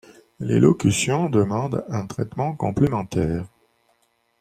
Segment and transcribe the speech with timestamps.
[0.39, 3.45] Les locutions demandent un traitement complémentaire.